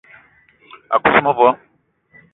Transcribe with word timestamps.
A 0.95 1.01
kuz 1.03 1.17
mevo 1.27 1.47